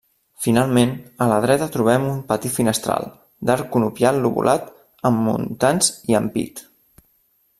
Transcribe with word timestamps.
Finalment 0.43 0.93
a 1.23 1.27
la 1.31 1.35
dreta 1.43 1.67
trobem 1.75 2.07
un 2.13 2.23
petit 2.31 2.55
finestral 2.55 3.05
d'arc 3.49 3.69
conopial 3.75 4.19
lobulat 4.23 4.73
amb 5.11 5.25
muntants 5.27 5.93
i 6.13 6.21
ampit. 6.21 6.65